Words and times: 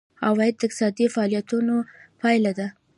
عواید 0.27 0.55
د 0.57 0.61
اقتصادي 0.67 1.05
فعالیتونو 1.13 1.75
پایله 2.21 2.51
ده. 2.59 2.67